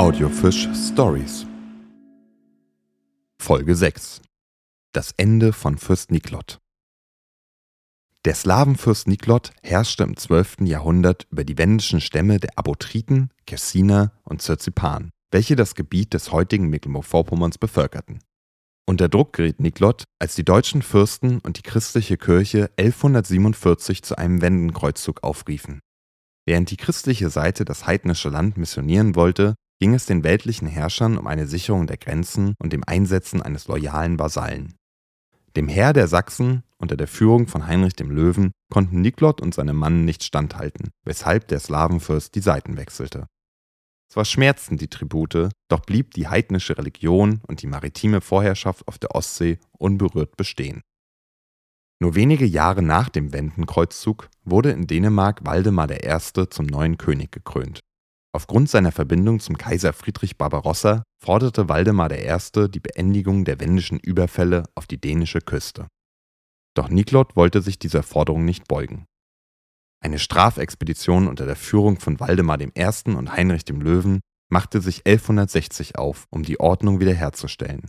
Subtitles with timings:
[0.00, 1.44] Audiofisch Stories.
[3.38, 4.22] Folge 6
[4.94, 6.58] Das Ende von Fürst Niklot.
[8.24, 10.62] Der Slawenfürst Niklot herrschte im 12.
[10.62, 16.70] Jahrhundert über die wendischen Stämme der Abotriten, Kessiner und Zirzipan, welche das Gebiet des heutigen
[16.70, 18.20] Mecklenburg-Vorpommerns bevölkerten.
[18.86, 24.40] Unter Druck geriet Niklot, als die deutschen Fürsten und die christliche Kirche 1147 zu einem
[24.40, 25.80] Wendenkreuzzug aufriefen.
[26.46, 31.26] Während die christliche Seite das heidnische Land missionieren wollte, ging es den weltlichen Herrschern um
[31.26, 34.74] eine Sicherung der Grenzen und dem Einsetzen eines loyalen Vasallen.
[35.56, 39.72] Dem Heer der Sachsen unter der Führung von Heinrich dem Löwen konnten Niklot und seine
[39.72, 43.26] Mannen nicht standhalten, weshalb der Slawenfürst die Seiten wechselte.
[44.08, 49.14] Zwar schmerzten die Tribute, doch blieb die heidnische Religion und die maritime Vorherrschaft auf der
[49.14, 50.82] Ostsee unberührt bestehen.
[52.00, 56.18] Nur wenige Jahre nach dem Wendenkreuzzug wurde in Dänemark Waldemar I.
[56.48, 57.80] zum neuen König gekrönt.
[58.32, 62.68] Aufgrund seiner Verbindung zum Kaiser Friedrich Barbarossa forderte Waldemar I.
[62.68, 65.88] die Beendigung der wendischen Überfälle auf die dänische Küste.
[66.74, 69.06] Doch Niklot wollte sich dieser Forderung nicht beugen.
[70.02, 72.70] Eine Strafexpedition unter der Führung von Waldemar I.
[73.06, 77.88] und Heinrich dem Löwen machte sich 1160 auf, um die Ordnung wiederherzustellen.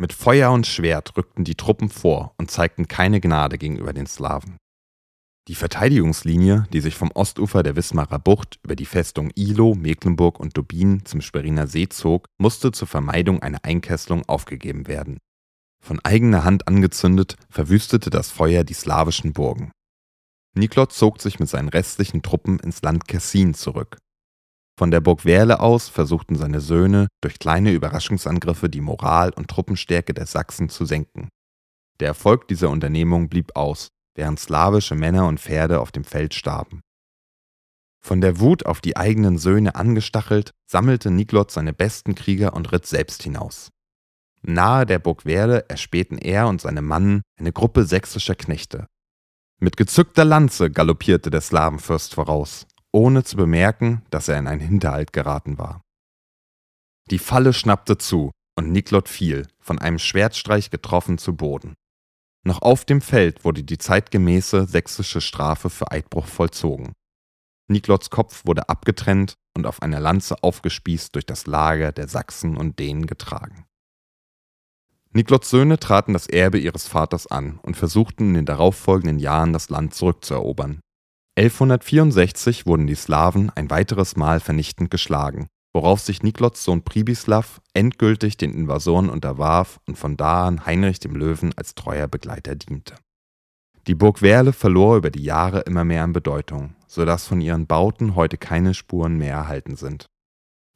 [0.00, 4.56] Mit Feuer und Schwert rückten die Truppen vor und zeigten keine Gnade gegenüber den Slawen.
[5.48, 10.54] Die Verteidigungslinie, die sich vom Ostufer der Wismarer Bucht über die Festung Ilo, Mecklenburg und
[10.54, 15.16] Dubin zum Sperriner See zog, musste zur Vermeidung einer Einkesselung aufgegeben werden.
[15.82, 19.72] Von eigener Hand angezündet, verwüstete das Feuer die slawischen Burgen.
[20.54, 23.96] Niklot zog sich mit seinen restlichen Truppen ins Land Kessin zurück.
[24.78, 30.12] Von der Burg Werle aus versuchten seine Söhne durch kleine Überraschungsangriffe die Moral und Truppenstärke
[30.12, 31.30] der Sachsen zu senken.
[32.00, 33.88] Der Erfolg dieser Unternehmung blieb aus,
[34.18, 36.82] während slawische Männer und Pferde auf dem Feld starben.
[38.04, 42.84] Von der Wut auf die eigenen Söhne angestachelt, sammelte Niklot seine besten Krieger und ritt
[42.84, 43.70] selbst hinaus.
[44.42, 48.86] Nahe der Burg Werle erspähten er und seine Mannen eine Gruppe sächsischer Knechte,
[49.60, 55.12] mit gezückter Lanze galoppierte der Slawenfürst voraus, ohne zu bemerken, dass er in einen Hinterhalt
[55.12, 55.82] geraten war.
[57.10, 61.74] Die Falle schnappte zu und Niklot fiel, von einem Schwertstreich getroffen, zu Boden.
[62.48, 66.94] Noch auf dem Feld wurde die zeitgemäße sächsische Strafe für Eidbruch vollzogen.
[67.70, 72.78] Niklots Kopf wurde abgetrennt und auf einer Lanze aufgespießt durch das Lager der Sachsen und
[72.78, 73.66] Dänen getragen.
[75.12, 79.68] Niklots Söhne traten das Erbe ihres Vaters an und versuchten in den darauffolgenden Jahren das
[79.68, 80.80] Land zurückzuerobern.
[81.36, 85.48] 1164 wurden die Slawen ein weiteres Mal vernichtend geschlagen,
[85.78, 91.14] worauf sich Niklots Sohn Pribislav endgültig den Invasoren unterwarf und von da an Heinrich dem
[91.14, 92.96] Löwen als treuer Begleiter diente.
[93.86, 98.16] Die Burg Werle verlor über die Jahre immer mehr an Bedeutung, sodass von ihren Bauten
[98.16, 100.06] heute keine Spuren mehr erhalten sind.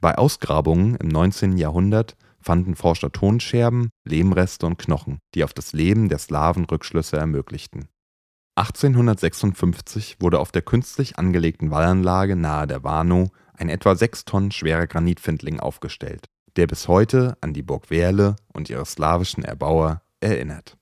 [0.00, 1.58] Bei Ausgrabungen im 19.
[1.58, 7.86] Jahrhundert fanden Forscher Tonscherben, Lehmreste und Knochen, die auf das Leben der Slawen Rückschlüsse ermöglichten.
[8.56, 14.86] 1856 wurde auf der künstlich angelegten Wallanlage nahe der Warnow ein etwa sechs Tonnen schwerer
[14.86, 20.77] Granitfindling aufgestellt, der bis heute an die Burg Werle und ihre slawischen Erbauer erinnert